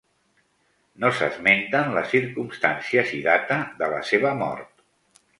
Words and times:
No 1.01 1.09
s'esmenten 1.17 1.93
les 1.97 2.09
circumstàncies 2.13 3.11
i 3.19 3.19
data 3.27 3.59
de 3.83 3.91
la 3.93 3.99
seva 4.13 4.33
mort. 4.41 4.73